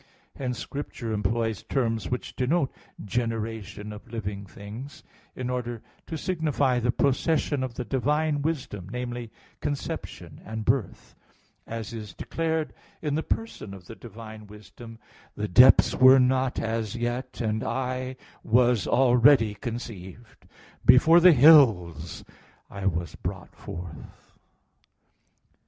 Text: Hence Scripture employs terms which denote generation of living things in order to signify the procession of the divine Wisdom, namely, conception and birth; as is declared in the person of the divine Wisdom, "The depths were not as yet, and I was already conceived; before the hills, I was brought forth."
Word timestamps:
Hence 0.35 0.57
Scripture 0.57 1.13
employs 1.13 1.61
terms 1.61 2.09
which 2.09 2.35
denote 2.35 2.71
generation 3.05 3.93
of 3.93 4.11
living 4.11 4.47
things 4.47 5.03
in 5.35 5.47
order 5.47 5.83
to 6.07 6.17
signify 6.17 6.79
the 6.79 6.89
procession 6.91 7.61
of 7.61 7.75
the 7.75 7.85
divine 7.85 8.41
Wisdom, 8.41 8.89
namely, 8.91 9.31
conception 9.59 10.41
and 10.43 10.65
birth; 10.65 11.13
as 11.67 11.93
is 11.93 12.15
declared 12.15 12.73
in 13.03 13.13
the 13.13 13.21
person 13.21 13.75
of 13.75 13.85
the 13.85 13.93
divine 13.95 14.47
Wisdom, 14.47 14.97
"The 15.35 15.47
depths 15.47 15.93
were 15.93 16.19
not 16.19 16.57
as 16.59 16.95
yet, 16.95 17.39
and 17.39 17.63
I 17.63 18.15
was 18.43 18.87
already 18.87 19.53
conceived; 19.53 20.47
before 20.83 21.19
the 21.19 21.31
hills, 21.31 22.25
I 22.71 22.87
was 22.87 23.13
brought 23.13 23.55
forth." 23.55 24.33